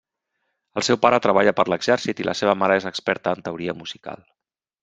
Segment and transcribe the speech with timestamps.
[0.81, 4.27] El seu pare treballa per l'exèrcit i la seva mare és experta en teoria musical.